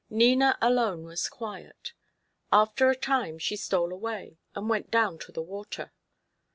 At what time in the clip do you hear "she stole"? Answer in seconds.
3.37-3.93